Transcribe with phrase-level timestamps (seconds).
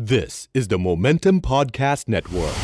[0.00, 2.54] This is the Momentum Podcast Network,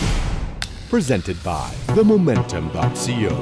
[0.89, 3.33] presented by themomentum.co.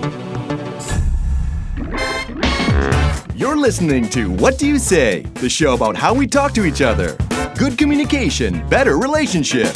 [3.35, 6.81] You're listening to What Do You Say, the show about how we talk to each
[6.81, 7.19] other.
[7.59, 9.69] Good communication, better relationship.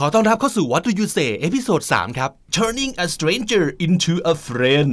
[0.00, 4.92] ขอต้อนรับเข้าสู่ What Do You Say เอพิโซด3ครับ Turning a stranger into a friend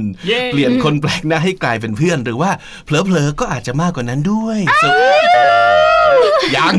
[0.52, 2.50] เปลี่ยนคนแปลกหน้าให้กลายเป็นเพื่อน หรือว่า
[2.84, 6.01] เผลอๆ ก็อาจจะมากกว่านั้นด้วยสว
[6.57, 6.73] ยัง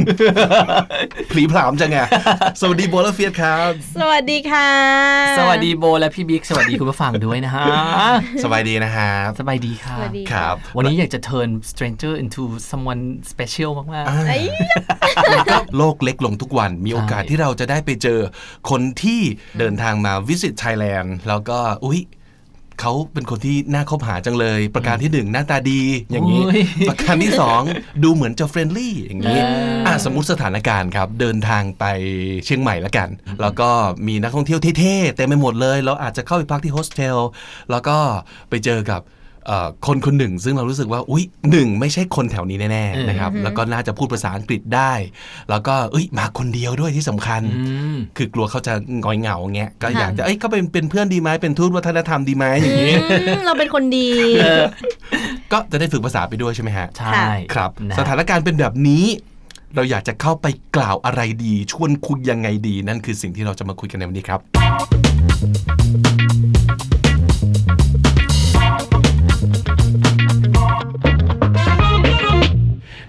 [1.30, 1.98] ผลีผลามจังไง
[2.61, 4.71] สวัสดีโบและเฟียสครับ สวัสดีค่ะ
[5.39, 7.64] สวัสดีโบและพี่บิ๊กสวัสดีคุณผู้ฟังด้วยนะฮะ
[8.45, 14.39] สบายดีนะครับสบายดีค่ะสวัสดีครับ วันนี้อยากจะ turn stranger into someone special มากไอ้
[15.51, 18.18] ก็โลกเล็กลงทุกวันมีโอกาสที่เราจะได้ไปเจอ
[18.71, 19.21] คนที่
[19.59, 22.01] เดินทางมา visit Thailand แล้วก็ อุ๊ย
[22.81, 26.43] เขาเป็นคนที่น่าคบหาจังเลย ประการที่หนึ่งหน้าตาดีอย่างนี้
[26.89, 27.61] ประการที่สอง
[28.03, 29.39] ดูเหมือนจะเฟรนลี่อย่างนี้
[29.87, 31.85] อะสมมติสถานการณ์ครับ เดินทางไป
[32.45, 33.09] เชียงใหม่ละกัน
[33.41, 33.70] แล้วก็
[34.06, 37.19] มีนักท่องเที่ยวเท่ๆเต็มไปหมดเลย เราอาจจะเข้าไปพักที่โฮสเทล
[37.71, 37.97] แล้วก็
[38.51, 39.23] ไปเจอกับเอ่อ
[39.87, 44.92] คนคนหนึ่ง ซึ่งเรารู้สึกว่าอุ๊ยหนึ่งไม่ใช่คนแถวนี้แน่ๆนะครับแล้วก็น่าจะพูดภาษาอังกฤษได้
[45.51, 47.42] แล้วก็เอ้ยมาคนเดียวด้วยที่สำคัญ
[48.17, 54.09] คือกลัวเขาจะงอยเหงาเงี้ยก็อยากจะเอ้ยเขาเป็นเป็นเพื่อนดีไหมเป็นทูตวัฒนธรรมดีไหมอย่างนี้อืมเราเป็นคนดี
[55.53, 57.12] ก็จะได้ฝึกภาษาไปด้วยใช่ไหมฮะๆใช่
[57.55, 59.05] ครับนะสถานการณ์เป็นแบบนี้
[59.77, 64.41] เราอยากจะเข้าไปกล่าวอะไรดี ชวนคุยยังไงดี นั่นคือสิ่งที่เราจะมาคุยกันในวันนี้ครับ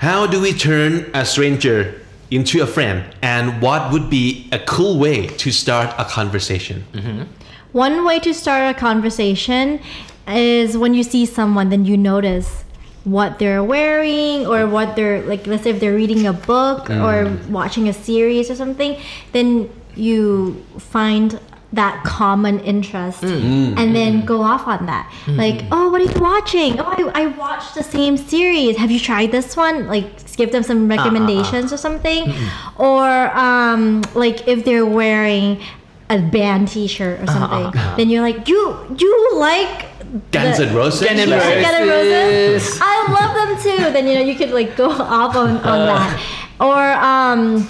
[0.05, 3.03] How do we turn a stranger into a friend?
[3.23, 6.85] And what would be a cool way to start a conversation?
[6.93, 7.23] Mm-hmm.
[7.71, 9.79] One way to start a conversation
[10.27, 12.65] is when you see someone, then you notice
[13.03, 15.47] what they're wearing or what they're like.
[15.47, 17.49] Let's say if they're reading a book or mm.
[17.49, 21.39] watching a series or something, then you find
[21.75, 23.41] that common interest mm.
[23.41, 23.77] Mm.
[23.77, 25.11] and then go off on that.
[25.25, 25.37] Mm.
[25.37, 26.79] Like, oh, what are you watching?
[26.79, 28.77] Oh, I, I watched the same series.
[28.77, 29.87] Have you tried this one?
[29.87, 30.97] Like, give them some uh, uh, uh.
[30.97, 32.33] recommendations or something.
[32.77, 33.07] Or
[33.37, 35.61] um, like if they're wearing
[36.09, 37.97] a band T-shirt or uh-huh, something, uh-huh, uh-huh.
[37.97, 39.85] then you're like, you you like
[40.31, 41.07] Guns the- N' Roses?
[41.07, 41.61] Guns N' right?
[41.61, 42.79] Guns N' Roses.
[42.81, 43.91] I love them too.
[43.91, 46.21] Then you know you could like go off on, on that.
[46.59, 47.67] Or um,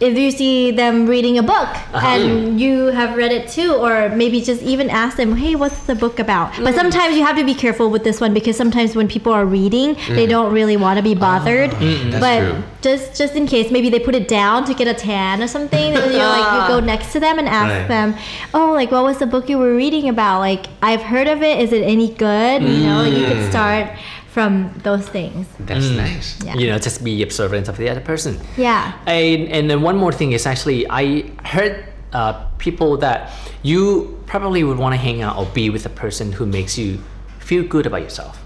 [0.00, 2.06] if you see them reading a book uh-huh.
[2.06, 2.58] and mm.
[2.58, 6.18] you have read it too, or maybe just even ask them, hey, what's the book
[6.18, 6.56] about?
[6.56, 6.74] But mm.
[6.74, 9.94] sometimes you have to be careful with this one because sometimes when people are reading,
[10.08, 10.30] they mm.
[10.30, 11.70] don't really want to be bothered.
[11.74, 12.18] Uh-huh.
[12.18, 12.62] but true.
[12.80, 15.94] just just in case, maybe they put it down to get a tan or something,
[15.94, 17.88] and you're like you go next to them and ask Right.
[17.88, 18.14] them,
[18.54, 20.40] oh, like what was the book you were reading about?
[20.40, 21.60] Like I've heard of it.
[21.60, 22.62] Is it any good?
[22.62, 23.90] You know, you could start
[24.34, 25.46] from those things.
[25.68, 26.38] That's nice.
[26.44, 26.54] Yeah.
[26.60, 28.92] you know just be observant of the other person Yeah.
[29.06, 31.04] and, and then one more thing is actually I
[31.44, 31.74] heard
[32.12, 33.18] uh, people that
[33.62, 36.98] you probably would want to hang out or be with a person who makes you
[37.38, 38.36] feel good about yourself.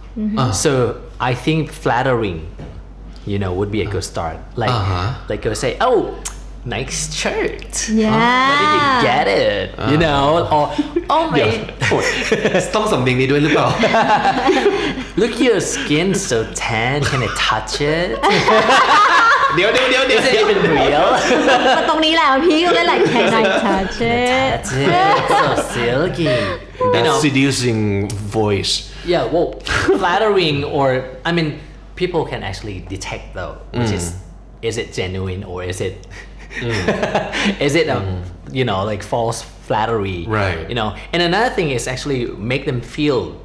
[0.53, 2.39] So I think flattering,
[3.27, 4.39] you know, would be a good start.
[4.57, 5.15] Like, Uh-huh.
[5.29, 6.15] like you say, "Oh,
[6.66, 7.90] nice shirt.
[7.90, 8.12] Yeah.
[8.50, 9.68] Where did you get it?
[9.92, 10.24] You know,
[10.56, 10.66] or
[11.14, 11.50] oh เดี๋ยว
[11.92, 13.68] my, ต้องสำเนียงนี้ด้วยหรือเปล่า
[15.22, 16.98] look your skin so tan.
[17.12, 18.10] Can I touch it?
[19.56, 21.08] เดี๋ยวเดี๋ยวเดี๋ยวเดี๋ยว Is it even real?
[21.78, 25.28] มาตรงนี้แหละพี่ก็เลยแหละ Can I touch it That's it.
[25.32, 25.44] so
[25.76, 26.38] silky.
[26.80, 27.82] You That know, seducing
[28.40, 28.74] voice
[29.12, 29.24] yeah.
[29.34, 29.48] Well,
[30.02, 30.88] flattering or
[31.30, 31.48] I mean,
[32.02, 34.06] people can actually detect though, which is
[34.70, 35.96] is it genuine or is it
[36.61, 37.61] Mm.
[37.61, 38.23] is it a mm.
[38.53, 40.27] you know like false flattery?
[40.27, 40.69] Right.
[40.69, 43.45] You know, and another thing is actually make them feel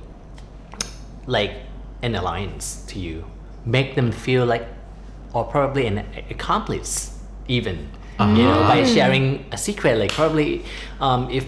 [1.26, 1.54] like
[2.02, 3.26] an alliance to you.
[3.66, 4.68] Make them feel like,
[5.34, 7.90] or probably an accomplice, even.
[8.20, 8.86] You know, by ah.
[8.86, 9.98] sharing a secret.
[9.98, 10.66] Like probably,
[11.00, 11.48] um, if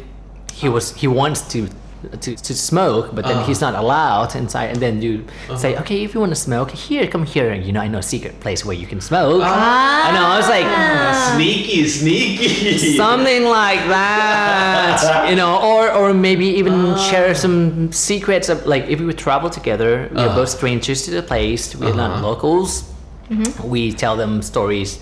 [0.53, 1.67] he was he wants to.
[2.01, 3.73] To, to smoke, but then he's uh-huh.
[3.73, 5.57] not allowed inside, and then you uh-huh.
[5.57, 7.53] say, "Okay, if you want to smoke, here, come here.
[7.53, 10.09] You know, I know a secret place where you can smoke." Ah.
[10.09, 10.25] I know.
[10.25, 11.33] I was like, ah.
[11.35, 12.97] sneaky sneaky.
[12.97, 16.97] Something like that you know or or maybe even ah.
[16.97, 20.35] share some secrets of like if we would travel together we're uh-huh.
[20.35, 22.89] both strangers to the place we're not locals.
[23.29, 23.69] Mm-hmm.
[23.69, 24.99] We tell them stories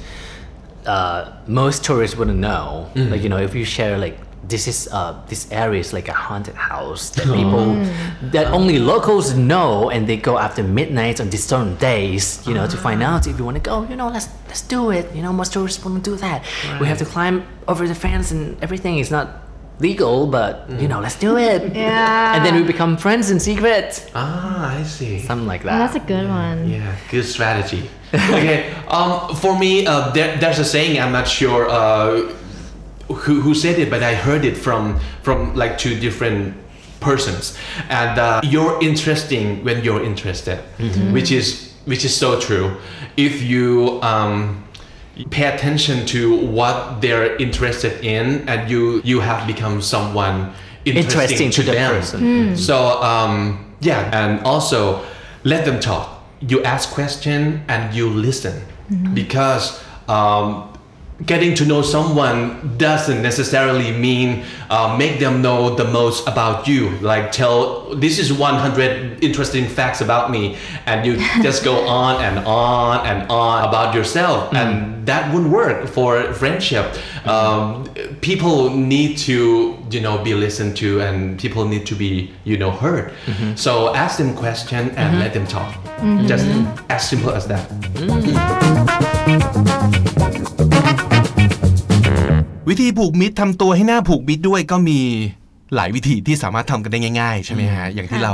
[0.86, 2.90] uh, most tourists wouldn't know.
[2.95, 3.24] Like mm-hmm.
[3.24, 4.18] you know if you share like
[4.50, 7.66] this is uh, this area is like a haunted house that people
[8.36, 12.66] that only locals know and they go after midnight on these certain days you know
[12.68, 15.22] to find out if you want to go you know let's let's do it you
[15.22, 16.40] know most tourists want to do that.
[16.81, 17.36] We have to climb
[17.68, 19.28] over the fence and everything is not
[19.80, 21.62] legal but you know let's do it.
[21.75, 22.36] Yeah.
[22.36, 23.88] and then we become friends in secret.
[24.16, 25.19] Ah I see.
[25.19, 26.57] Something like Oh, that that's a good one.
[26.69, 27.84] Yeah good strategy.
[28.38, 28.74] Okay.
[28.88, 31.00] Um, for me, uh, there, there's a saying.
[31.00, 32.34] I'm not sure uh,
[33.10, 36.56] who, who said it, but I heard it from from like two different
[37.00, 37.58] persons.
[37.90, 40.60] And uh, you're interesting when you're interested,
[41.12, 42.78] which is which is so true.
[43.18, 44.64] If you um,
[45.32, 50.54] pay attention to what they're interested in, and you you have become someone
[50.86, 51.92] interesting, Interesting to the them.
[51.92, 52.56] person.
[52.58, 55.04] So um, yeah, and also
[55.44, 56.24] let them talk.
[56.42, 58.62] You ask question and you listen
[59.14, 60.69] because um,
[61.25, 66.92] getting to know someone doesn't necessarily mean uh, make them know the most about you.
[67.00, 72.39] Like tell this is 100 interesting facts about me, and you just go on and
[72.45, 74.57] on and on about yourself, mm.
[74.57, 76.86] and that wouldn't work for friendship.
[76.86, 77.30] Mm-hmm.
[77.30, 77.86] Um,
[78.21, 82.71] people need to you know be listened to, and people need to be you know
[82.71, 83.12] heard.
[83.25, 83.56] Mm-hmm.
[83.56, 85.19] So ask them question and mm-hmm.
[85.19, 85.75] let them talk.
[86.27, 86.45] Just
[86.89, 87.68] as simple as that.
[92.69, 95.00] วิธีผูกมิตรทำตัวให้หน้าผูกมิตรด้วยก็มี
[95.75, 98.33] หลายวิธีที่สามารถทำกันได้ง่ายๆ ใช่ไหมฮะ อย่างที่เรา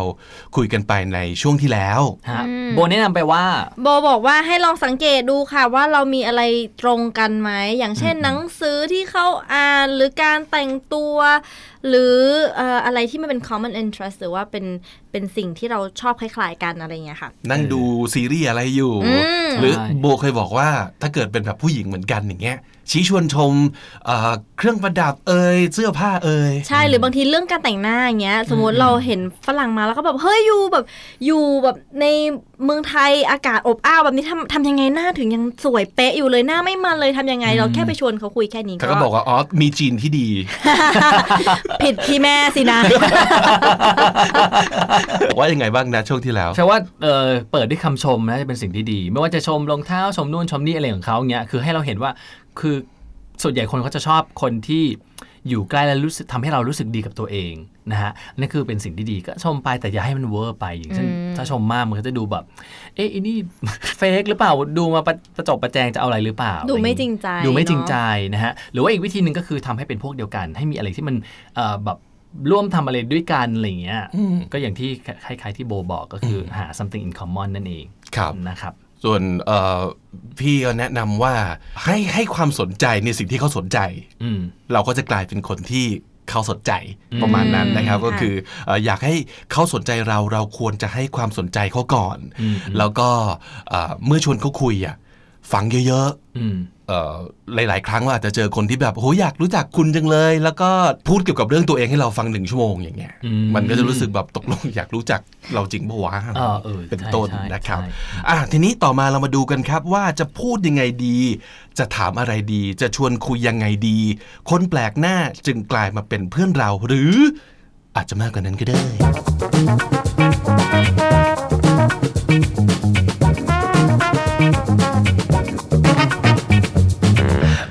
[0.55, 2.01] คุยกันไปในช่วงที่แล้ว
[2.31, 2.43] ฮะ
[2.73, 3.45] โบแนะนำไปว่า
[3.81, 6.41] โบบอกว่าให้ลองสังเกตดูค่ะว่าเรามีอะไร
[6.81, 11.15] ตรงกันไหม อย่างเช่นหนังสือที่เขาอ่านหรือการแต่งตัว
[11.89, 12.15] หรือ
[12.55, 14.65] เอ่ออะไรที่มันเป็น common interest หรือว่าเป็น
[15.11, 17.81] เป็นสิ่งที่เราชอบคล้ายๆ กันอะไรอย่างเงี้ยค่ะ นั่งดู
[18.13, 18.93] ซีรีส์อะไรอยู่
[19.47, 20.67] มหรือใช่โบเคยบอกว่า
[21.01, 22.59] ถ้าเกิดเป็นแบบผู้หญิงเหมือนกันอย่างเงี้ย
[22.91, 23.53] ชี้ชวนชม
[24.05, 30.85] เอ่อเครื่องประดับเอ่ยเสื้อผ้าเอ่ยใช่หรือบางทีเรื่องการแต่งหน้าอย่างเงี้ย สมมติเราเห็นฝรั่งมาแล้วก็แบบเฮ้ยอยู่แบบ
[31.25, 32.05] อยู่แบบใน
[32.63, 40.28] เมืองไทยอากาศอบอ้าวแบบนี้ทำทำยังไงหน้าถึงยังสวยเป๊ะอยู่เลยหน้าไม่มันเลยทำยังไง เราแค่ไปชวนเขาคุยแค่นี้เขาก็บอกว่าอ๋อมีจีนที่ดี
[41.84, 42.80] ผิดที่แม่สินะ
[45.38, 52.12] ว่ายังไงบ้างนะช่วงที่แล้วแปลว่าเออเปิดด้วยคำชมน่าจะเป็นสิ่งที่ดี ไม่ว่าจะชมรองเท้าชมนู่นชมนี่อะไรของเขาเงี้ยคือให้เราเห็นว่า
[52.60, 52.75] คือ
[53.44, 54.84] ส่วนใหญ่คนเขาจะชอบคนที่
[55.50, 57.54] อยู่ใกล้แล้วรู้สึกทำให้เรารู้สึกดีกับตัวเอง
[57.91, 62.43] นะฮะนั่นคือเป็นสิ่งที่ดีก็ชมไปแต่อย่าให้มันเวอร์ไปอย่างเช่นถ้าชมมากมันก็จะดูแบบ
[62.95, 63.37] เอ๊ะอันนี่
[63.97, 67.95] เฟกหรือเปล่าดูมาประประจบประแจงจะเอาอะไรหรือเปล่า ดูไม่จริงใจ ดูไม่จริงใจ
[68.29, 71.15] เนอะนะฮะหรือว่าอีกวิธีหนึ่งก็คือทำให้เป็นพวกเดียวกัน ให้มีอะไรที่มัน
[71.55, 71.97] เอ่อแบบ
[72.51, 74.01] ร่วมทำอะไรด้วยกันอะไรอย่างเงี้ย
[74.53, 74.89] ก็อย่างที่
[75.25, 77.85] คล้ายๆที่โบบอกก็คือหา something in common นั่นเอง
[78.17, 78.73] ครับนะครับ
[79.03, 79.81] ส่วนเอ่อ
[80.39, 81.33] พี่ก็แนะนำว่า
[81.83, 83.79] ให้ให้ความสนใจในสิ่งที่เขาสนใจ
[84.23, 84.39] อืม
[84.73, 85.85] เราก็จะกลายเป็นคนที่
[86.30, 86.72] เขาสนใจ
[87.22, 88.36] ประมาณนั้นนะครับ ก็คือ
[88.66, 89.16] เอ่ออยากให้
[89.51, 92.18] เขาสนใจเราเราควรจะให้ความสนใจเขาก่อน
[92.77, 93.10] แล้วก็
[93.69, 94.95] เอ่อเมื่อชวนเขาคุยอะ
[95.51, 96.75] ฟังเยอะๆอืมเอ่อ
[97.55, 100.69] หลาย ๆ ครั้งเราอาจจะเจอคนที่แบบโหอยากรู้จักคุณจังเลย แล้วก็
[101.07, 105.21] พูดเกี่ยวกับเรื่องตัวเองให้เราฟังหนึ่งชั่วโมงอย่างเงี้ยอืมมันก็จะรู้สึกแบบตกลงอยากรู้จัก
[105.53, 107.89] เราจริงปะวะเออเออเป็นใช่ต้นใช่นะครับใช่
[108.29, 111.17] อะทีนี้ต่อมาเรามาดูกันครับว่าจะพูดยังไงดี
[111.79, 113.99] จะถามอะไรดี จะชวนคุยยังไงดี
[114.49, 115.15] คนแปลกหน้า
[115.45, 117.15] จึงกลายมาเป็นเพื่อนเราหรือ
[117.95, 118.83] อาจจะมากกว่านั้นก็ได้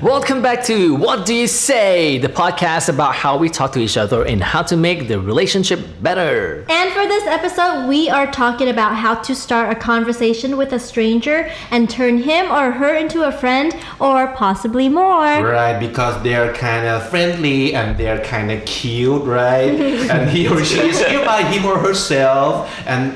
[0.05, 3.97] Welcome back to What Do You Say the podcast about how we talk to each
[3.97, 8.69] other and how to make the relationship better And for this episode, we are talking
[8.69, 13.23] about how to start a conversation with a stranger and turn him or her into
[13.23, 15.43] a friend or possibly more.
[15.43, 19.71] Right, because they're kind of friendly and they're kind of cute, right?
[20.11, 22.71] and he or she is cute by him or herself.
[22.85, 23.11] And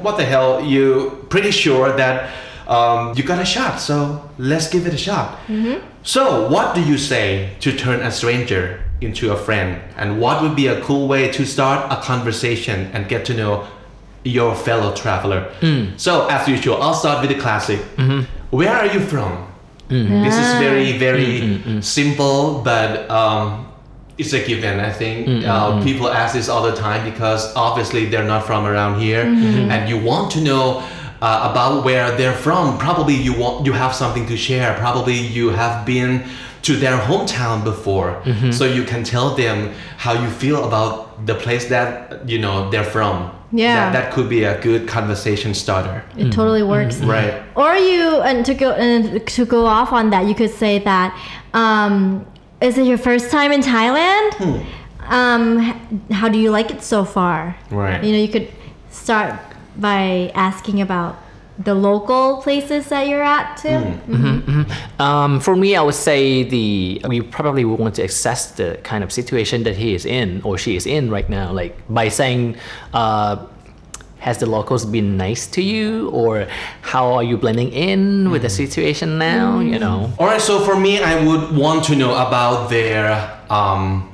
[0.00, 2.30] what the hell, you pretty sure that
[2.70, 5.36] um, you got a shot, so let's give it a shot.
[5.48, 5.84] Mm-hmm.
[6.04, 9.82] So, what do you say to turn a stranger into a friend?
[9.96, 13.66] And what would be a cool way to start a conversation and get to know
[14.22, 15.52] your fellow traveler?
[15.60, 15.96] Hmm.
[15.96, 17.80] So, as usual, I'll start with the classic.
[17.96, 18.56] Mm-hmm.
[18.56, 19.48] Where are you from?
[19.88, 20.22] Hmm.
[20.22, 23.66] This is very, very hmm, simple, but um,
[24.16, 24.78] it's a given.
[24.78, 29.00] I think uh, people ask this all the time because obviously they're not from around
[29.00, 29.72] here, mm-hmm.
[29.72, 30.88] and you want to know.
[31.22, 35.50] Uh, about where they're from probably you want you have something to share probably you
[35.50, 36.24] have been
[36.62, 38.10] to their hometown before
[38.58, 39.56] so you can tell them
[40.04, 40.92] how you feel about
[41.26, 41.92] the place that
[42.32, 43.14] you know they're from
[43.52, 43.74] Yeah.
[43.76, 46.96] that, that could be a good conversation starter It totally works.
[47.16, 49.02] right Or you, and to go and
[49.36, 51.08] to go off on that, you could say that,
[51.52, 52.24] um,
[52.66, 54.30] is it your first time in Thailand?
[55.18, 55.44] Um,
[56.20, 57.56] how do you like it so far?
[57.70, 58.02] Right.
[58.04, 58.48] You know, you could
[58.90, 59.34] start
[59.80, 61.16] by asking about
[61.58, 63.76] the local places that you're at too.
[64.98, 69.04] Um, for me, I would say the we probably would want to assess the kind
[69.04, 72.56] of situation that he is in or she is in right now, like by saying,
[72.94, 73.46] uh,
[74.20, 76.10] has the locals been nice to you?
[76.10, 76.46] Or
[76.82, 79.60] how are you blending in with the situation now?
[79.60, 80.12] You know?
[80.18, 84.09] All right, so for me, I would want to know about their um,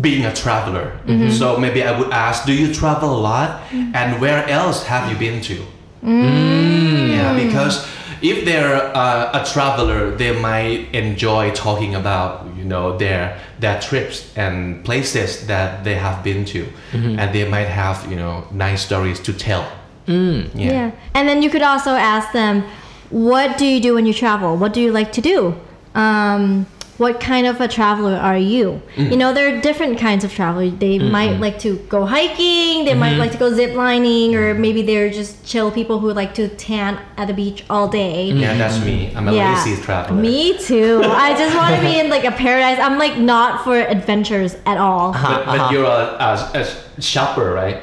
[0.00, 0.98] being a traveler.
[1.06, 1.30] Mm-hmm.
[1.30, 3.94] So maybe I would ask, do you travel a lot, mm-hmm.
[3.94, 5.64] and where else have you been to?
[6.02, 7.10] Mm.
[7.10, 7.86] Yeah, because
[8.20, 14.32] if they're uh, a traveler, they might enjoy talking about you know their their trips
[14.36, 17.18] and places that they have been to, mm-hmm.
[17.18, 19.66] and they might have you know nice stories to tell.
[20.06, 20.50] Mm.
[20.54, 20.72] Yeah.
[20.72, 20.90] Yeah.
[21.14, 22.64] And then you could also ask them,
[23.10, 24.56] what do you do when you travel?
[24.56, 25.54] What do you like to do?
[25.94, 26.66] Um,
[26.98, 28.80] what kind of a traveler are you?
[28.94, 29.10] Mm-hmm.
[29.10, 30.74] You know, there are different kinds of travelers.
[30.74, 31.10] They mm-hmm.
[31.10, 33.20] might like to go hiking, they might mm-hmm.
[33.20, 37.00] like to go zip lining, or maybe they're just chill people who like to tan
[37.16, 38.30] at the beach all day.
[38.30, 39.12] Yeah, that's me.
[39.14, 40.20] I'm a lazy traveler.
[40.20, 41.02] Me too.
[41.04, 42.78] I just want to be in like a paradise.
[42.78, 45.12] I'm like not for adventures at all.
[45.12, 45.72] But, uh-huh, but uh-huh.
[45.72, 47.82] you're a, a, a shopper, right?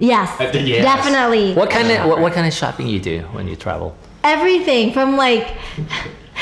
[0.00, 0.84] Yes, Uh, yes.
[0.84, 1.54] definitely.
[1.54, 5.16] what kind of what, what kind of shopping you do when you travel Everything from
[5.16, 5.56] like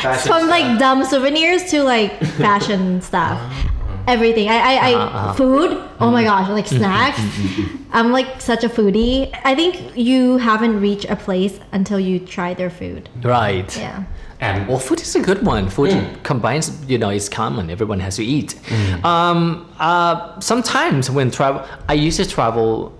[0.02, 0.50] Fashion from stuff.
[0.50, 3.38] like dumb souvenirs to like fashion stuff.
[3.40, 3.72] Ah.
[4.06, 4.48] Everything.
[4.48, 5.32] I, I, I uh-huh, uh-huh.
[5.34, 5.70] food.
[5.98, 6.28] Oh my mm-hmm.
[6.28, 7.18] gosh, like mm-hmm, snacks.
[7.18, 7.76] Mm-hmm.
[7.92, 9.36] I'm like such a foodie.
[9.44, 13.08] I think you haven't reached a place until you try their food.
[13.22, 14.04] right Yeah.
[14.40, 15.68] and Well, food is a good one.
[15.68, 16.22] Food mm.
[16.22, 17.70] combines, you know, it's common.
[17.70, 18.54] Everyone has to eat.
[18.66, 19.04] Mm.
[19.04, 22.92] Um, uh, sometimes when travel, I used to travel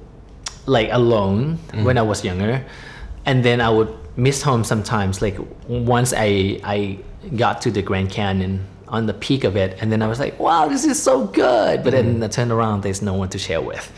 [0.67, 1.85] like alone mm.
[1.85, 2.65] when I was younger,
[3.27, 5.23] and then I would miss home sometimes.
[5.23, 5.37] Like
[5.69, 6.99] once I I
[7.37, 10.39] got to the Grand Canyon on the peak of it, and then I was like,
[10.39, 11.83] wow, this is so good.
[11.83, 12.25] But then mm-hmm.
[12.25, 13.91] I turned around, there's no one to share with.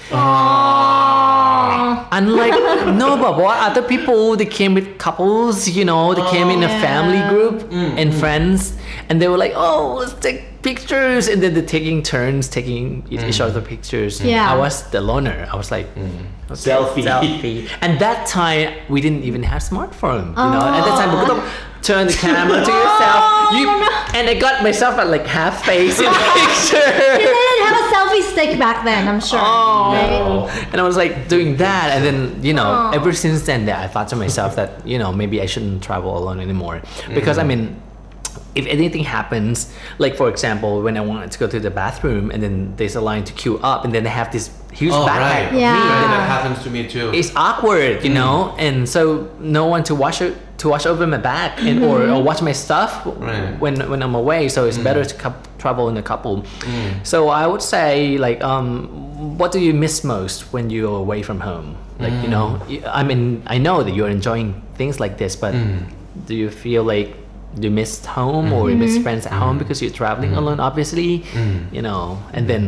[2.11, 2.53] Unlike
[2.97, 6.69] no, but what other people they came with couples, you know, they came in a
[6.81, 8.21] family oh, group mm, and mm.
[8.21, 8.77] friends,
[9.09, 13.19] and they were like, "Oh, let's take pictures," and then they're taking turns taking e-
[13.19, 13.29] mm.
[13.29, 14.21] each other pictures.
[14.21, 14.53] Yeah.
[14.53, 15.49] I was the loner.
[15.53, 16.09] I was like, mm.
[16.51, 17.05] okay, Selfie.
[17.05, 17.71] selfie.
[17.81, 20.29] And that time we didn't even have smartphone.
[20.31, 21.21] You know, at that time oh.
[21.21, 21.51] we could
[21.83, 23.23] turn the camera to oh, yourself.
[23.25, 23.89] oh, You
[24.19, 26.91] and I got myself at like half face in the picture.
[26.91, 29.39] They didn't have a selfie stick back then, I'm sure.
[29.41, 30.47] oh.
[30.47, 30.69] right?
[30.73, 32.97] And I was like doing that, and then you know, oh.
[32.97, 36.17] ever since then, that I thought to myself that you know maybe I shouldn't travel
[36.17, 36.83] alone anymore
[37.15, 37.49] because I mm.
[37.49, 37.83] mean.
[38.55, 42.43] If anything happens, like for example, when I wanted to go to the bathroom and
[42.43, 45.51] then there's a line to queue up, and then they have this huge oh backpack.
[45.51, 45.75] right, Yeah.
[45.75, 47.11] Right, that happens to me too.
[47.15, 48.15] It's awkward, you mm-hmm.
[48.15, 52.01] know, and so no one to wash it to wash over my back and or,
[52.01, 52.15] mm-hmm.
[52.15, 53.59] or watch my stuff Right.
[53.61, 54.49] when when I'm away.
[54.49, 54.85] So it's mm.
[54.85, 56.43] better to cou- travel in a couple.
[56.43, 57.07] Mm.
[57.07, 61.41] So I would say like, um, what do you miss most when you're away from
[61.41, 61.77] home?
[62.01, 62.37] Like you mm.
[62.37, 62.47] know,
[62.87, 65.55] I mean, I know that you're enjoying things like this, but
[66.27, 67.17] do you feel like
[67.64, 70.60] you missed home or you miss friends at home because you're traveling alone?
[70.70, 71.10] Obviously,
[71.78, 72.04] you know,
[72.36, 72.64] and then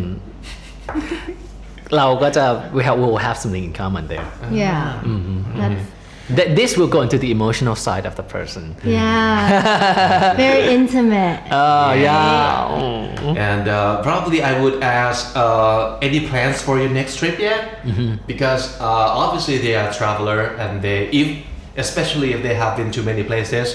[1.97, 2.45] เราก็จะ
[2.75, 4.27] we have we'll have something in common there.
[4.51, 5.01] Yeah.
[5.59, 5.81] That's
[6.38, 8.63] Th- this will go into the emotional side of the person.
[8.97, 10.33] yeah.
[10.45, 11.39] Very intimate.
[11.63, 13.45] Oh yeah.
[13.50, 17.62] And uh, probably I would ask uh, any plans for your next trip yet?
[18.31, 21.27] Because uh, obviously they are traveler and they, if
[21.77, 23.67] especially if they have been to many places,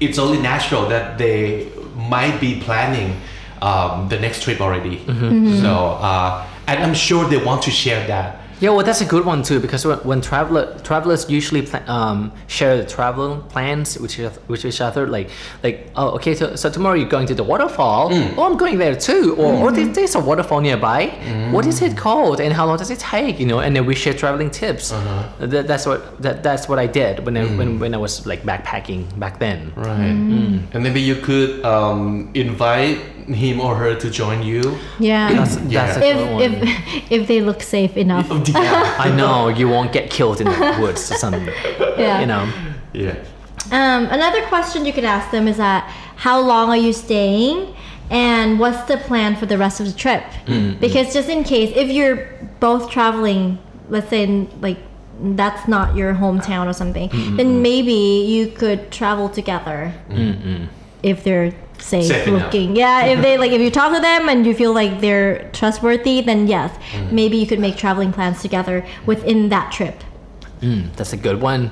[0.00, 3.16] it's only natural that they might be planning
[3.62, 4.98] um, the next trip already.
[5.60, 8.39] So uh, and I'm sure they want to share that.
[8.60, 12.30] Yeah, well, that's a good one too because when, when traveler travelers usually pla- um,
[12.46, 15.30] share the travel plans with with each other, like
[15.62, 18.10] like oh okay, so, so tomorrow you're going to the waterfall.
[18.10, 18.34] Mm.
[18.36, 19.34] Oh, I'm going there too.
[19.38, 21.06] Or oh, there- there's a waterfall nearby.
[21.08, 21.52] Mm.
[21.52, 23.40] What is it called and how long does it take?
[23.40, 24.92] You know, and then we share traveling tips.
[24.92, 25.46] Uh-huh.
[25.46, 28.42] That, that's what that, that's what I did when I when, when I was like
[28.42, 29.72] backpacking back then.
[29.74, 30.14] Right.
[30.74, 32.98] And maybe you could um, invite
[33.32, 34.78] him or her to join you.
[34.98, 35.32] Yeah.
[35.32, 36.42] That's, that's a if good one.
[36.42, 38.28] if if they look safe enough.
[38.48, 38.96] yeah.
[38.98, 41.48] I know you won't get killed in the woods or something.
[41.98, 42.20] Yeah.
[42.20, 42.52] You know.
[42.92, 43.24] yeah.
[43.70, 45.84] Um, another question you could ask them is that
[46.16, 47.74] how long are you staying
[48.10, 50.24] and what's the plan for the rest of the trip?
[50.46, 50.80] Mm, mm.
[50.80, 53.58] Because just in case, if you're both traveling,
[53.88, 54.26] let's say
[54.60, 54.78] like
[55.22, 59.94] that's not your hometown or something, mm, then maybe you could travel together
[61.02, 62.42] if they're safe, Safe enough.
[62.44, 62.76] looking.
[62.76, 66.20] Yeah, if they like if you talk to them and you feel like they're trustworthy,
[66.20, 66.70] then yes,
[67.10, 70.02] maybe you could make traveling plans together within that trip.
[70.60, 71.70] Mm, that's a good one.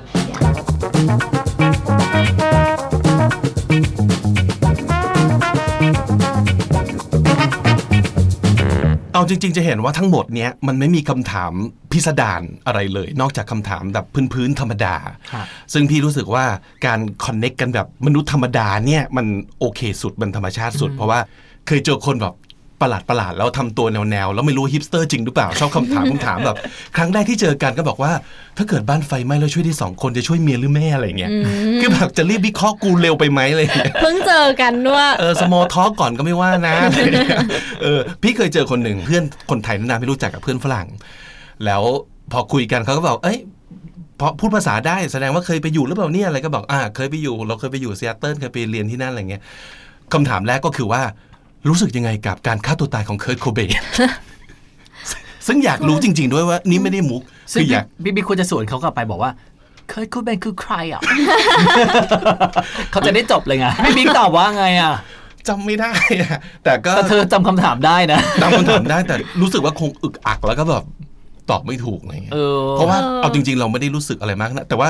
[9.19, 11.51] เอาจริง ๆ จะเห็นว่าทั้งหมดเนี้ยมันไม่มีคำถาม
[11.91, 14.95] พิสดารอะไรเลย นอกจากคำถามแบบพื้นๆธรรมดา
[15.33, 16.45] ครับซึ่งพี่รู้สึกว่า
[16.85, 19.25] การคอนเน็กกันแบบมนุษย์ธรรมดาเนี่ยมัน
[19.59, 21.19] โอเคสุดมันธรรมชาติสุด เพราะว่า
[21.67, 22.33] เคยเจอคนแบบ
[22.81, 26.57] ประหลาดประหลาดๆแล้วทำตัวแนวแนวๆแล้วไม่รู้ฮิปสเตอร์จริงหรือเปล่าชอบคำถามคำถามแบบ
[26.97, 28.11] ครั้งแรกที่เจอกันก็บอกว่า
[28.57, 31.31] ถ้าเกิดบ้านไฟไหม้แล้วช่วยที่สองคนจะช่วยเมียหรือแม่อะไรเงี้ย
[31.81, 37.39] คือแบบจะรีบวิเคราะห์กูเร็วไปไหมอะไรเงี้ยเพิ่งเจอกันด้วยเออสมอทอก่อนก็ไม่ว่านะอะไรเงี้ย
[37.83, 40.87] เออพี่เคยเจอคนหนึ่งเพื่อนคนไทยนานๆไม่รู้จักกับเพื่อนฝรั่ง
[41.65, 41.83] แล้ว
[42.31, 43.39] พอคุยกันเขาก็บอกเอ้ย
[44.19, 49.41] พอพูดภาษาได้แสดงว่าเคยไปอยู่หรือเปล่าเนี่ยอะไรก็บอกอ่าเคยไปอยู่ เราเคยไปอยู่ซีแอตเทิลเคยไปเรียนที่นั่นอะไรเงี้ย
[50.13, 51.01] คำถามแรกก็คือว่า
[51.67, 53.69] รู้สึกยังไงกับการฆ่าตัวตายของเคิร์ตโคเบน
[55.47, 57.21] ซึ่งอยากรู้จริง ๆ ด้วยว่านี่ไม่ได้มุก
[57.53, 59.31] ซึ่งคืออยากพี่บิ๊กควรจะสวนเขากลับไปบอกว่า
[59.89, 61.01] เคยคุณเป็นคือใครอะ
[62.91, 64.93] เขาจะได้จบเลยไงพี่บิ๊กตอบว่าไงอะ
[65.47, 70.83] จำไม่ได้อะแต่ก็แต่เธอจำคำถามได้นะตามคำถามได้แต่รู้สึกว่าคงอึกอักแล้วก็แบบ
[71.49, 74.89] ตอบไม่ถูกอะไรเงี้ยเออเพราะว่าเอาจริง ๆ เราไม่ได้รู้สึกอะไรมากนะแต่ว่า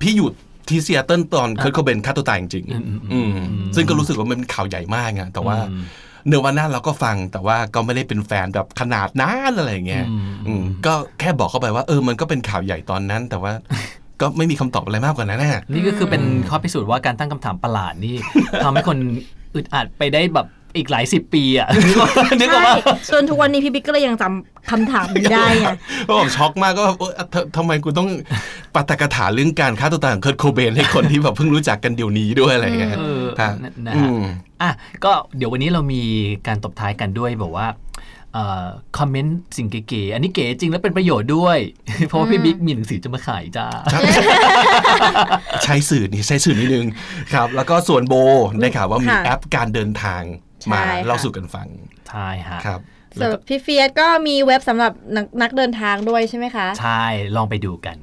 [0.00, 0.28] พี่อยู่
[0.68, 3.30] ที่ซีแอตเทิลตอนเคิร์ตโคเบนฆ่าตัวตายจริงๆอืม
[3.74, 5.56] ซึ่งก็รู้สึกว่ามันเป็นข่าวใหญ่มากไงแต่ว่า
[6.28, 10.04] เนวาน่าเราก็ฟังแต่ว่าก็ไม่ได้เป็นแฟนแบบขนาดนั้นอะไรอย่างเงี้ย
[10.46, 13.52] อืมก็แค่บอกเข้าไปว่าเออมันก็เป็นข่าวใหญ่ตอนนั้น แต่ว่า
[14.20, 18.16] ก็ไม่มีคำตอบอะไรมากกว่านั้นแน่นี่ก็คือเป็นข้อพิสูจน์ว่าการตั้งคำถามประหลาดนี่
[18.64, 18.98] ทำให้คน
[19.54, 20.46] อึดอัดไปได้แบบ
[20.78, 22.74] อีกหลายสิบปีอะนึกออกนึกออกใช่ว่า
[23.12, 25.66] จนทุกวันนี้พี่บิ๊กก็เลยยังจำคำถามนี้ได้ไง
[26.06, 28.08] ก็บอกช็อกมากก็แบบเอ้ยเธอทำไมกูต้อง
[28.74, 34.20] ปาตกถาเรื่องการฆ่าตัวตายของเคิร์ตโคเบนให้คนที่แบบเพิ่งรู้จักกันเดี๋ยวนี้ด้วยอะไรเงี้ยเออครับนะนะอืฮะม
[34.62, 34.70] อะ
[35.04, 36.02] ก็เดี๋ยววันนี้เรามี
[36.46, 37.68] การตบท้ายกันด้วยบอกว่า
[38.98, 41.58] คอมเมนต์สิ่งเก๋ๆ อันนี้เก๋จริงแล้วเป็นประโยชน์ด้วย
[42.08, 43.66] เพราะว่าพี่บิ๊กมีหนังสือจะมาขายจ้า
[45.64, 46.86] ใช้สื่อนี่ใช้สื่อนิดนึง
[47.34, 48.14] ครับ แล้วก็ส่วนโบ
[48.60, 50.22] ได้ข่าวว่ามีค่ะแอปการเดินทาง
[50.72, 51.66] มาใช่ค่ะเล่าสู่กันฟัง
[52.08, 52.80] ใช่ฮะครับ
[53.20, 57.04] ส่วนพี่เฟียสก็มีเว็บสำหรับนักนักเดินทางด้วยใช่ไหมคะ ใช่
[57.36, 57.96] ลองไปดูกัน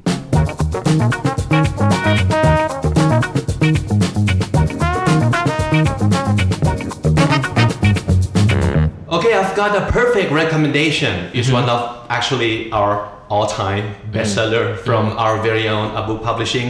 [9.15, 11.13] Okay, I've got a perfect recommendation.
[11.37, 12.93] It's one of actually our
[13.29, 16.67] all-time bestseller from our very own uh, book publishing,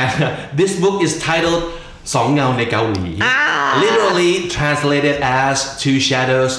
[0.00, 1.62] and uh, this book is titled
[2.12, 3.12] Song Yao ในเกาหลี
[3.84, 6.54] literally translated as Two Shadows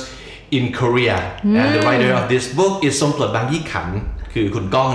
[0.58, 1.18] in Korea
[1.62, 1.88] and the hmm.
[1.88, 3.90] writer of this book is Songklod Bangyikan
[4.76, 4.94] Gong,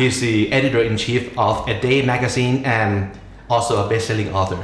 [0.00, 3.10] he's the editor in chief of A Day magazine and
[3.54, 4.60] also a best-selling author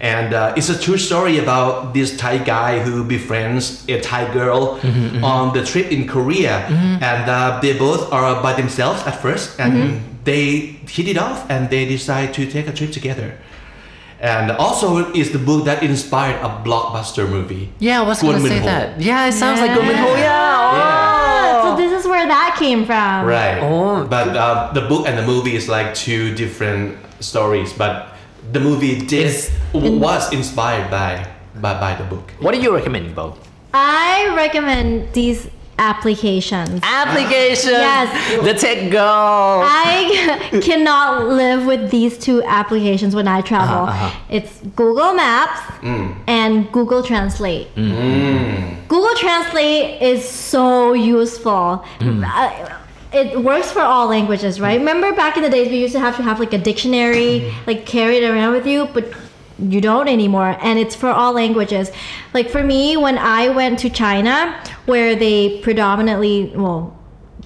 [0.00, 4.60] and uh, it's a true story about this Thai guy who befriends a Thai girl
[4.82, 5.32] mm -hmm, mm -hmm.
[5.34, 7.10] on the trip in Korea, mm -hmm.
[7.10, 9.94] and uh, they both are by themselves at first, and mm-hmm.
[10.28, 10.44] they
[10.96, 13.28] hit it off, and they decide to take a trip together.
[14.22, 17.74] And also, is the book that inspired a blockbuster movie.
[17.82, 18.66] Yeah, I was Kwon gonna say Min-ho.
[18.70, 19.00] that.
[19.02, 20.14] Yeah, it sounds like Kuan Muen Ho.
[20.14, 20.78] Yeah.
[20.78, 21.62] Yeah.
[21.66, 23.26] So this is where that came from.
[23.26, 23.58] Right.
[23.58, 24.06] Oh.
[24.06, 27.72] But uh, the book and the movie is like two different stories.
[27.74, 28.14] But
[28.54, 31.26] the movie did Is- was inspired by
[31.58, 32.30] by, by the book.
[32.38, 33.34] What are you recommending, Bo?
[33.74, 36.80] I recommend these applications.
[36.82, 37.72] Applications.
[37.72, 38.44] Yes.
[38.44, 39.62] The tech girl.
[39.64, 43.84] I cannot live with these two applications when I travel.
[43.88, 44.20] Uh-huh, uh-huh.
[44.30, 45.60] It's Google Maps
[46.26, 47.74] and Google Translate.
[47.74, 51.84] Google Translate is so useful.
[52.00, 52.78] Uh,
[53.12, 54.78] it works for all languages, right?
[54.78, 57.84] Remember back in the days we used to have to have like a dictionary like
[57.84, 59.12] carried around with you, but
[59.58, 61.90] you don't anymore and it's for all languages.
[62.34, 66.98] Like for me when I went to China where they predominantly well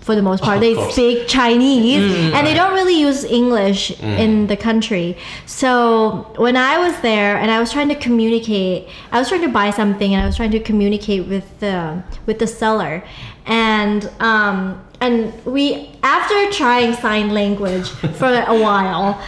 [0.06, 4.46] for the most part, Of they speak Chinese and they don't really use English in
[4.46, 5.16] the country.
[5.46, 9.48] So when I was there and I was trying to communicate, I was trying to
[9.48, 13.02] buy something and I was trying to communicate with the with the seller,
[13.46, 19.20] and um, and we after trying sign language for a while,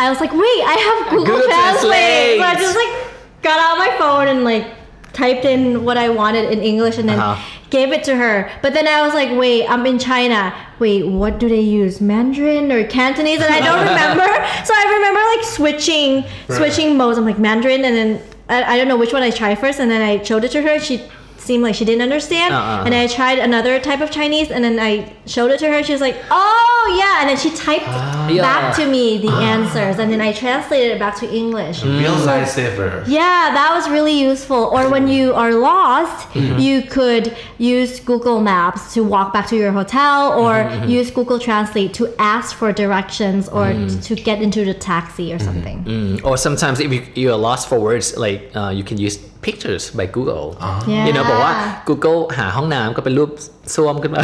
[0.00, 2.38] I was like, wait, I have Google, Google Translate.
[2.38, 4.66] So I just like got out my phone and like
[5.12, 7.40] typed in what I wanted in English and then Uh-huh.
[7.68, 8.50] gave it to her.
[8.62, 10.54] But then I was like, wait, I'm in China.
[10.78, 12.00] Wait, what do they use?
[12.00, 13.40] Mandarin or Cantonese?
[13.42, 14.24] And I don't remember.
[14.64, 17.18] So I remember like switching switching modes.
[17.18, 19.90] I'm like Mandarin and then I, I don't know which one I tried first and
[19.90, 20.78] then I showed it to her.
[20.80, 21.02] She
[21.50, 22.54] seemed like she didn't understand.
[22.54, 22.84] Uh-uh.
[22.86, 24.92] And I tried another type of Chinese and then I
[25.34, 25.82] showed it to her.
[25.82, 27.20] She was like, oh yeah.
[27.20, 28.28] And then she typed ah.
[28.28, 28.42] Yeah.
[28.42, 29.54] back to me the ah.
[29.54, 31.80] answers and then I translated it back to English.
[31.80, 31.98] Mm.
[32.02, 32.90] Real lifesaver.
[32.90, 33.08] Mm.
[33.18, 34.62] Yeah, that was really useful.
[34.76, 36.60] Or when you are lost, mm-hmm.
[36.66, 40.98] you could use Google Maps to walk back to your hotel or mm-hmm, mm-hmm.
[40.98, 42.04] use Google Translate to
[42.36, 44.04] ask for directions or mm.
[44.06, 45.78] to get into the taxi or something.
[45.84, 49.83] Mm, Or sometimes if you, you're lost for words, like uh, you can use pictures
[49.97, 50.45] by Google.
[50.87, 51.05] Yeah.
[51.07, 51.53] You know, บอกว่า
[51.89, 53.29] Google หาห้องน้ำก็เป็นรูป
[53.75, 54.21] ส้วมขึ้นมา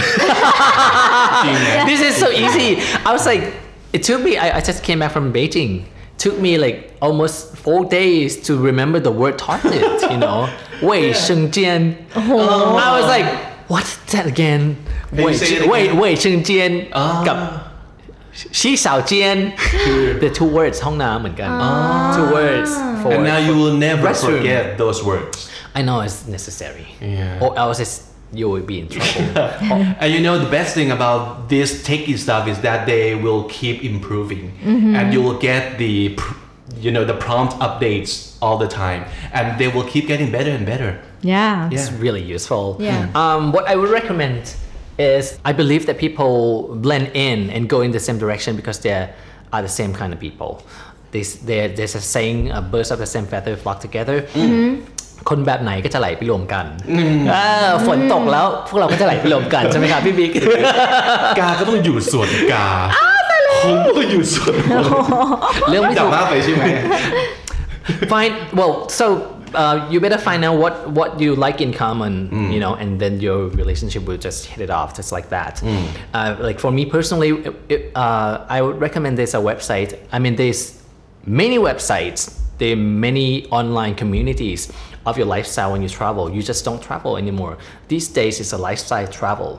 [1.90, 2.70] This is so easy.
[3.08, 3.44] I was like,
[3.96, 5.74] it took me, I, I just came back from Beijing.
[6.26, 10.40] Took me like almost four days to remember the word toilet, you know.
[10.90, 11.84] Wei Sheng Jian.
[12.88, 13.28] I was like,
[13.74, 14.62] what's that again?
[15.10, 16.00] Can you Wei say it Wei again?
[16.02, 16.74] Wei Sheng Jian
[18.53, 19.01] She Xiao
[20.21, 22.15] the two words, Hong ah.
[22.17, 22.71] Two words
[23.03, 24.39] for And now you will never restroom.
[24.39, 25.51] forget those words.
[25.75, 26.87] I know it's necessary.
[27.01, 27.39] Yeah.
[27.41, 29.39] Or else you will be in trouble.
[30.01, 33.85] and you know the best thing about this techy stuff is that they will keep
[33.85, 34.95] improving mm-hmm.
[34.95, 36.19] and you will get the
[36.79, 40.67] you know the prompt updates all the time and they will keep getting better and
[40.67, 41.01] better.
[41.23, 41.71] Yeah.
[41.71, 41.79] yeah.
[41.79, 42.77] It's really useful.
[42.81, 43.11] Yeah.
[43.15, 44.55] Um, what I would recommend
[44.98, 46.34] is I believe that people
[46.86, 48.94] blend in and go in the same direction because they
[49.54, 50.52] are the same kind of people.
[51.12, 54.18] There's, there, there's a saying, uh, birds of the same feather flock together.
[55.30, 56.66] คนแบบไหนก็จะไหลไปรวมกัน
[57.34, 57.46] อ่า
[57.88, 60.32] ฝนตกแล้วพวกเราก็จะไหลไปรวมกันใช่ไหมครับพี่บิ๊ก
[61.40, 62.68] กาก็ต้องอยู่ส่วนกา
[63.64, 64.76] คงก็ต้องอยู่ส่วนคน
[65.70, 66.64] เรื่องไม่ จับ ถูก มากไปใช่ไหม
[68.12, 69.06] find well so
[69.62, 72.14] uh, you better find out what what you like in common
[72.54, 75.54] you know and then your relationship will just hit it off just like that
[76.18, 80.18] uh, like for me personally it, it, uh, i would recommend there's a website i
[80.24, 80.62] mean there's
[81.42, 82.20] many websites
[82.60, 83.28] there are many
[83.60, 84.62] online communities
[85.10, 87.54] of your lifestyle when you travel you just don't travel anymore
[87.94, 89.52] these days it's a lifestyle travel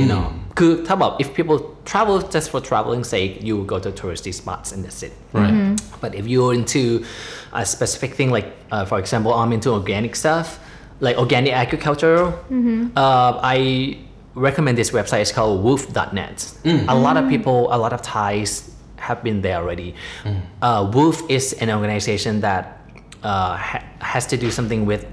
[0.00, 0.24] you know
[0.58, 1.56] คือถ้าแบบ if people
[1.90, 5.56] travel just for traveling sake you go to touristy spots and that's it right
[6.02, 6.82] but if you're into
[7.53, 10.59] a specific thing, like uh, for example, I'm into organic stuff,
[10.99, 12.33] like organic agriculture,
[12.95, 13.97] uh, I
[14.35, 15.21] recommend this website.
[15.21, 16.53] It's called Woof.net.
[16.65, 19.95] A lot of people, a lot of Thais have been there already.
[20.61, 22.79] Uh, Woof is an organization that
[23.23, 25.05] uh, ha- has to do something with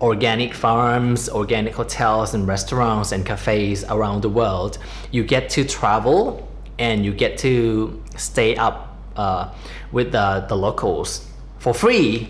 [0.00, 4.78] organic farms, organic hotels and restaurants and cafes around the world.
[5.10, 6.46] You get to travel
[6.78, 9.52] and you get to stay up uh,
[9.92, 11.26] with the, the locals
[11.64, 12.28] for free.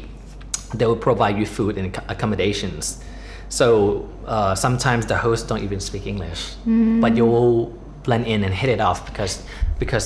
[0.79, 3.03] They will provide you food and accommodations.
[3.49, 6.43] So uh, sometimes the hosts don't even speak English,
[7.03, 7.67] but you will
[8.05, 9.43] blend in and hit it off because
[9.84, 10.06] because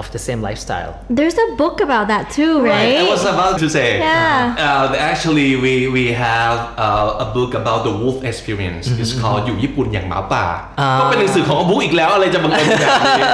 [0.00, 0.92] of the same lifestyle.
[1.18, 2.96] There's a book about that too, right?
[3.02, 3.88] I was about to say.
[4.00, 4.56] Yeah.
[4.58, 8.84] Uh, actually, we we have uh, a book about the wolf experience.
[9.02, 10.44] It's called อยู่ญี่ปุ่นอย่างหมาป่า
[11.00, 13.24] ก็เป็นหนังสือของบุ๊กอีกแล้วอะไรจะบังเอิญแบบนี้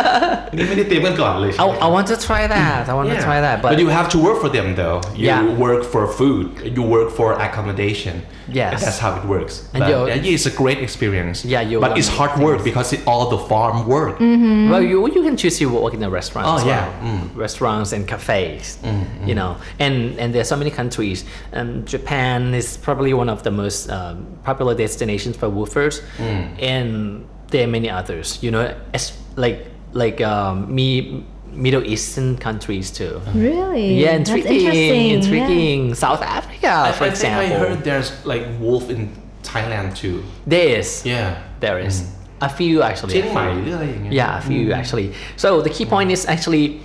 [0.57, 2.81] นี่ไม่ได้เตรียมกันก่อนเลยใช่ I, ไหม I want to try that.
[2.93, 3.57] I want to try that.
[3.63, 4.99] But, but you have to work for them though.
[5.21, 5.41] You Yeah.
[5.67, 6.47] work for food.
[6.77, 8.15] You work for accommodation.
[8.61, 8.71] Yes.
[8.75, 9.55] And that's how it works.
[9.75, 11.37] And but, you're- yeah, it's a great experience.
[11.55, 14.15] Yeah, you But learn it's hard work because it's all the farm work.
[14.73, 16.48] well, you you can choose to work in a restaurant.
[16.48, 16.88] Oh, as yeah.
[17.02, 17.30] well.
[17.36, 18.78] restaurants and cafes.
[19.26, 21.26] You know, and and there are so many countries.
[21.54, 26.02] Um, Japan is probably one of the most um, popular destinations for woofers,
[26.60, 28.42] and there are many others.
[28.44, 31.24] You know, as like like um, me.
[31.56, 33.22] Middle Eastern countries too.
[33.36, 34.02] Really?
[34.02, 35.88] Yeah, That's intriguing, interesting.
[35.90, 35.94] yeah.
[35.94, 37.48] South Africa, for I example.
[37.48, 40.24] think I heard there's like wolf in Thailand too.
[40.48, 41.06] there is.
[41.06, 41.38] Yeah.
[41.60, 42.10] There is
[42.44, 43.20] a few actually.
[43.20, 44.76] Yeah, a few mm.
[44.76, 45.14] actually.
[45.38, 46.82] So the key point is actually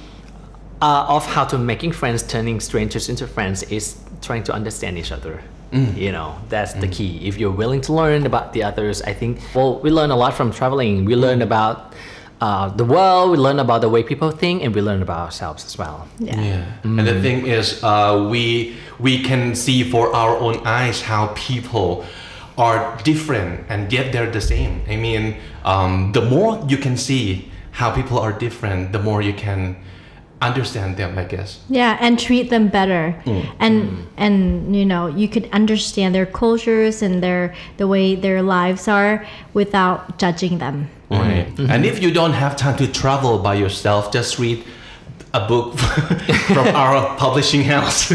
[0.80, 5.12] uh, of how to making friends, turning strangers into friends is trying to understand each
[5.12, 5.42] other.
[5.72, 5.96] Mm.
[5.96, 6.92] You know, that's the mm.
[6.92, 7.28] key.
[7.28, 9.40] If you're willing to learn about the others, I think.
[9.54, 11.04] Well, we learn a lot from traveling.
[11.04, 11.92] We learn about
[12.40, 13.32] uh, the world.
[13.32, 16.08] We learn about the way people think, and we learn about ourselves as well.
[16.18, 16.40] Yeah.
[16.40, 16.64] Yeah.
[16.84, 22.06] And the thing is, uh, we we can see for our own eyes how people
[22.58, 24.82] are different, and yet they're the same.
[24.88, 29.32] I mean, um, the more you can see how people are different, the more you
[29.32, 29.76] can
[30.42, 31.16] understand them.
[31.16, 31.60] I guess.
[31.68, 33.14] Yeah, and treat them better.
[33.24, 33.46] Mm.
[33.60, 38.88] And and you know, you could understand their cultures and their the way their lives
[38.88, 40.90] are without judging them.
[41.10, 41.48] Right.
[41.58, 44.62] And if you don't have time to travel by yourself, just read
[45.32, 45.78] a book
[46.52, 48.10] from our publishing house.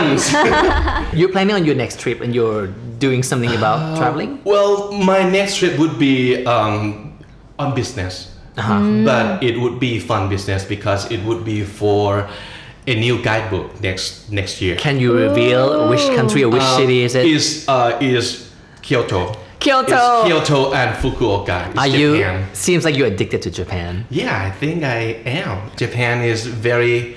[0.00, 0.32] Tons.
[1.18, 4.40] You're planning on your next trip and you're doing something about traveling?
[4.44, 7.18] Well, my next trip would be um,
[7.58, 12.28] on business, but it would be fun business because it would be for
[12.86, 14.76] a new guidebook next next year.
[14.76, 17.26] Can you reveal which country or which city is it?
[17.26, 18.50] Is uh, is
[18.82, 19.36] Kyoto?
[19.60, 20.24] Kyoto.
[20.24, 21.68] It's Kyoto and Fukuoka.
[21.68, 22.44] It's Are you?
[22.54, 24.06] Seems like you're addicted to Japan.
[24.08, 25.70] Yeah, I think I am.
[25.76, 27.16] Japan is very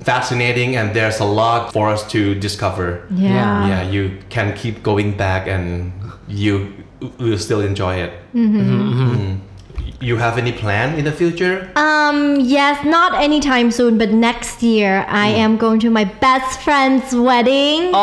[0.00, 3.02] fascinating, and there's a lot for us to discover.
[3.10, 3.68] Yeah.
[3.68, 5.92] yeah, you can keep going back, and
[6.28, 6.72] you
[7.18, 8.12] will still enjoy it.
[8.34, 9.38] Mhm.
[10.00, 11.70] You have any plan in the future?
[11.76, 15.38] Um, yes, not anytime soon, but next year I Mm.
[15.44, 17.96] am going to my best friend's wedding to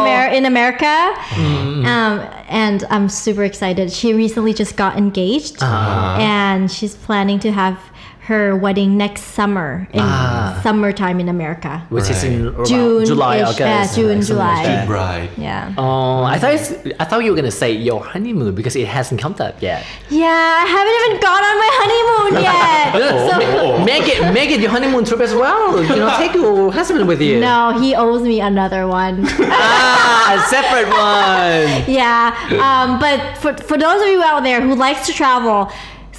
[0.00, 1.12] Amer- in America.
[1.36, 1.84] Mm.
[1.86, 3.92] Um, and I'm super excited.
[3.92, 6.16] She recently just got engaged Uh-huh.
[6.22, 7.76] and she's planning to have
[8.26, 10.00] her wedding next summer in
[10.62, 11.84] summertime in America.
[11.88, 13.58] which is in June, July, August.
[13.58, 14.62] yeah, June, like July.
[14.64, 14.86] that.
[14.86, 15.74] Bride Yeah.
[15.76, 19.20] Oh, I thought it's, I thought you were gonna say your honeymoon because it hasn't
[19.20, 19.84] come up yet.
[20.08, 20.28] Yeah,
[20.62, 23.28] I haven't even gone on my honeymoon yet.
[23.30, 25.82] so Make it make it your honeymoon trip as well.
[25.82, 27.40] You know, take your husband with you.
[27.40, 29.26] no, he owes me another one.
[29.64, 31.92] Ah, a separate one.
[31.92, 32.34] yeah.
[32.62, 35.70] Um, but for, for those of you out there who likes to travel,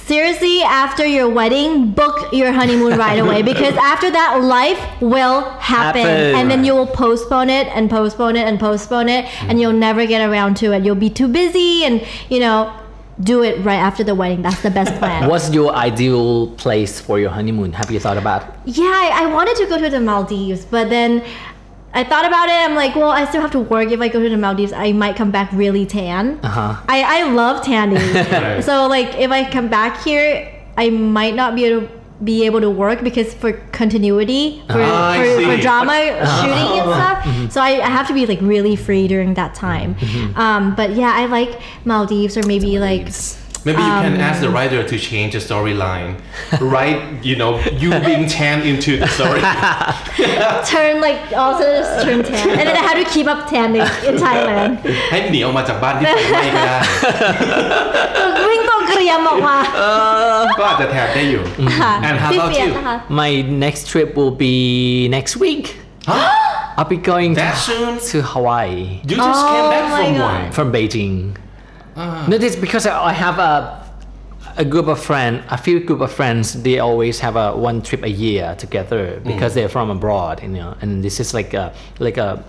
[0.06, 6.02] seriously, after your wedding, book your honeymoon right away because after that, life will happen,
[6.02, 6.34] Happen.
[6.36, 9.62] and then you will postpone it and postpone it and postpone it, and mm.
[9.62, 10.84] you'll never get around to it.
[10.84, 12.72] You'll be too busy, and you know,
[13.22, 14.42] do it right after the wedding.
[14.42, 15.28] That's the best plan.
[15.30, 17.72] What's your ideal place for your honeymoon?
[17.72, 18.42] Have you thought about?
[18.64, 21.24] Yeah, I, I wanted to go to the Maldives, but then
[21.94, 22.52] I thought about it.
[22.52, 23.92] I'm like, well, I still have to work.
[23.92, 26.40] If I go to the Maldives, I might come back really tan.
[26.42, 26.82] Uh-huh.
[26.88, 27.98] I, I love tanning.
[28.62, 32.60] so like, if I come back here, I might not be able to be able
[32.60, 35.92] to work because for continuity for, I for, for drama
[36.40, 39.96] shooting and stuff so I, I have to be like really free during that time
[40.36, 43.08] um, but yeah i like maldives or maybe like
[43.67, 46.11] Maybe you Um, can ask the writer to change the storyline.
[46.73, 49.41] Write, you know, you being tan into the story.
[50.71, 54.13] turn like also just turn tan and then i have to keep up tanning in
[54.25, 54.71] thailand
[55.11, 56.77] ให้หนีออกมาจากบ้านที่ไฟไหม้ก็ได้
[58.47, 59.57] วิ่งตรงเกรียมออกมา
[60.59, 61.43] ก็อาจจะแทนได้อยู่
[61.79, 62.73] ค่ะ And how พี่ about เฟียส you?
[62.77, 63.31] นะคะ My
[63.65, 64.55] next trip will be
[65.17, 65.65] next week.
[66.77, 67.91] I'll be going That to, soon?
[68.11, 70.43] to Hawaii You just came back Oh from my one.
[70.57, 71.15] from Beijing.
[71.96, 72.26] Uh-huh.
[72.28, 73.84] No, this because I I have a
[74.56, 76.62] a group of friends, a few group of friends.
[76.62, 79.56] They always have a one trip a year together because mm.
[79.56, 80.76] they're from abroad, you know.
[80.80, 82.44] And this is like a like a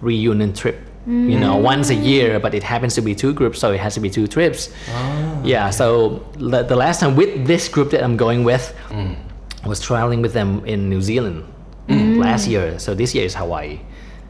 [0.00, 0.80] reunion trip.
[1.06, 1.62] You know, mm.
[1.62, 4.10] once a year, but it happens to be two groups, so it has to be
[4.10, 4.70] two trips.
[4.90, 5.40] Ah.
[5.44, 9.80] Yeah, so the, the last time with this group that I'm going with, I was
[9.80, 11.44] traveling with them in New Zealand
[11.88, 12.80] last year.
[12.80, 13.78] So this year is Hawaii.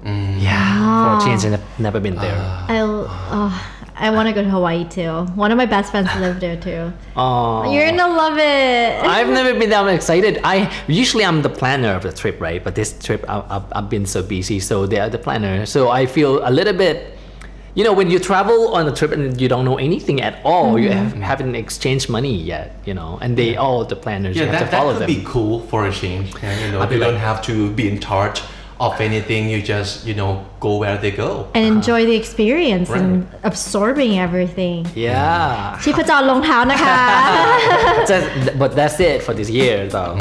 [0.05, 2.37] Yeah, for a change, I've never been there.
[2.37, 2.66] Ah.
[2.68, 5.24] I oh, I want to go to Hawaii too.
[5.35, 6.92] One of my best friends live there too.
[7.16, 7.72] Oh.
[7.72, 9.02] You're gonna love it.
[9.02, 10.40] I've never been that excited.
[10.44, 12.62] I usually I'm the planner of the trip, right?
[12.62, 15.64] But this trip I, I've, I've been so busy, so they are the planner.
[15.64, 17.16] So I feel a little bit,
[17.74, 20.78] you know, when you travel on a trip and you don't know anything at all,
[20.78, 21.20] you mm-hmm.
[21.22, 24.37] have, haven't exchanged money yet, you know, and they all the planners.
[24.37, 25.14] Yeah, you have that, to that follow could them.
[25.22, 26.35] be cool for a change.
[26.42, 28.42] Yeah, you know, I'll be you don't have to be in charge
[28.86, 29.43] of anything.
[29.53, 30.31] You just, you know,
[30.65, 31.31] go where they go.
[31.57, 33.10] and enjoy the experience and
[33.49, 34.77] absorbing everything.
[35.07, 36.95] Yeah, ชีพจรลงเท้านะคะ
[38.12, 38.29] Just-
[38.62, 40.13] but that's it for this year, though.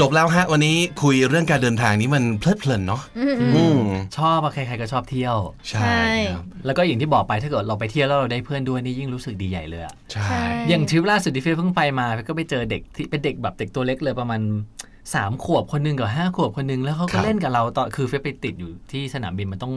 [0.00, 3.80] จบแล้วฮะ วันนี้คุยเรื่องการเดินทางนี้มันเพลิดเพลินเนาะอืม
[4.18, 5.36] ชอบอะใครๆก็ชอบเที่ยว
[5.70, 6.02] ใช่
[6.34, 14.40] ครับแล้วก็อย่างที่บอกไปถ้าเกิดเราไปเที่ยวแล้วเราได้เพื่อนด้วยนี่ยิ่งรู้สึกดีใหญ่เลยอะใช่อย่างทริปล่าสุดที่เฟียเพิ่งไปมาเฟียก็ไปเจอเด็กที่เป็นเด็กแบบเด็กตัวเล็กเลยประมาณ
[15.14, 19.74] สามขวบคนหนึงกับห้าขวบคนหนึงแล้วเขาครัก็บเล่นกับเราตอนคือเฟียไปติดอยู่ที่สนามบินมันต้อง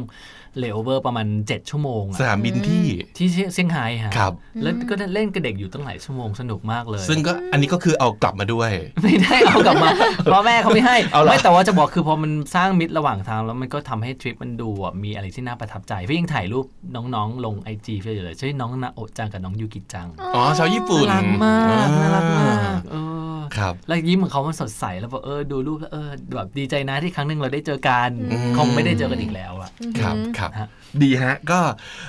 [0.60, 2.86] เลโอเวอร์ประมาณ 7 ชั่วโมงอะสนามบินที่
[3.18, 9.90] ที่เซี่ยงไฮ้ฮะครับ แล้วก็เล่นกับเด็กอยู่ตั้งหลายชั่วโมงสนุกมากเลย ซึ่งก็อันนี้ก็คือเอากลับมาด้วย ไม่ได้เอากลับมา
[10.24, 22.96] เพราะแม่เขาไม่ให้เอาเหรอ ไม่แต่ว่าจะบอกคือพอมันสร้างมิตรระหว่างทางแล้วมันก็ทำให้ทริปมันดูอะมีอะไรที่น่าประทับใจเพี่ยังถ่ายรูปน้องๆ ลงไอจีเพื่ออยู่เลยใช่น้องนาโอะจังกับน้องยูกิจังอ๋อชาวญี่ปุ่นน่ารักมากน่ารักมากเอ
[23.36, 28.10] อ ครับ แล้วยิ้มของเขามันสดใสแล้วแบบเออดูรูปแล้วเออแบบดีใจนะที่ครั้งหนึ่งเราได้เจอกัน
[28.58, 30.67] คงไม่ได้เจอกันอีกแล้วอะ ครับ ครับฮะ
[31.04, 31.60] ดีฮะ ก็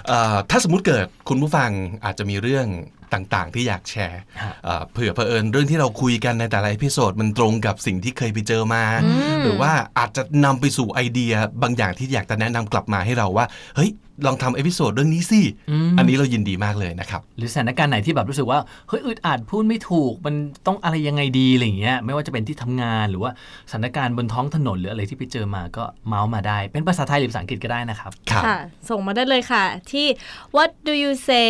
[0.06, 1.70] เอ่อถ้าสมมุติเกิดคุณผู้ฟัง
[2.04, 2.66] อาจจะมีเรื่อง
[3.14, 8.84] ต่างๆ ที่อยากแชร์ฮะเอ่อเผื่อเผอิญเรื่องที่เราคุยกันในแต่ละเอพิโซดมันตรงกับสิ่งที่เคยไปเจอมา
[9.42, 13.46] หรือว่าอาจจะนำไปสู่ไอเดียบางอย่างที่อยากจะแนะนำกลับมาให้เราว่า
[13.76, 13.92] เฮ้ย
[14.26, 15.40] ลองทำเอพิโซดเรื่องนี้สิ
[15.98, 20.34] อันนี้เรายินดีมากเลยนะครับ หรือสถานการณ์ไหนที่แบบรู้สึกว่า เฮ้ยอึดอัดพูดไม่ถูก มัน
[20.66, 23.30] ต้องอะไรยังไงดีอะไรอย่างเงี้ย ไม่ว่าจะเป็นที่ทำงานหรือว่า
[23.70, 28.56] สถานการณ์บนท้องถนนหรืออะไรที่ไปเจอมาก็เมาส์มาได้ เป็นภาษาไทยหรือภาษาอังกฤษก็ได้นะครับครับค่ะ
[28.90, 30.06] ส่งมาได้เลยค่ะ ที่
[30.56, 31.48] what do you say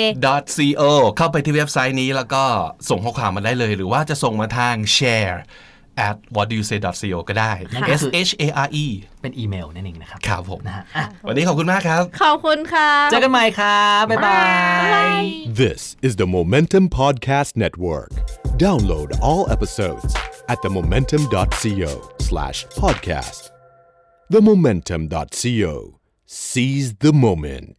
[0.56, 0.82] .co
[1.16, 2.44] เข้าไปที่เว็บไซต์นี้แล้วก็
[2.88, 5.38] ส่งข้อความมาได้เลย หรือว่าจะส่งมาทาง share
[6.06, 7.52] at what do you say .co ก็ได้
[8.00, 8.86] S H A R E
[9.20, 14.42] เป็นอีเมลนั่นเองนะครับ ครับผมนะฮะอะวันนี้ขอบคุณมากครับ ขอบคุณค่ะ เจอกันใหม่ครับ บ๊ายบา
[15.14, 15.22] ย
[15.62, 18.12] This is the Momentum Podcast Network.
[18.66, 20.12] Download all episodes
[20.52, 21.90] at themomentum.co
[22.28, 23.42] slash podcast.
[24.32, 25.72] Themomentum.co.
[26.26, 27.78] Seize the moment.